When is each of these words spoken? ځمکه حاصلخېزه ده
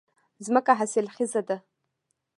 ځمکه 0.45 0.71
حاصلخېزه 0.79 1.41
ده 1.47 1.57